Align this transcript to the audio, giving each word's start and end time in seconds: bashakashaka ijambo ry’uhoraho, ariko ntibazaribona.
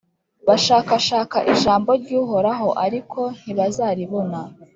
bashakashaka 0.47 1.37
ijambo 1.53 1.89
ry’uhoraho, 2.01 2.69
ariko 2.85 3.19
ntibazaribona. 3.43 4.39